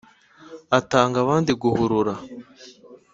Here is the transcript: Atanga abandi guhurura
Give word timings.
Atanga 0.79 1.17
abandi 1.23 1.51
guhurura 1.61 2.13